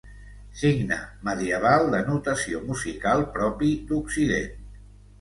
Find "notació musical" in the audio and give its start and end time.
2.09-3.25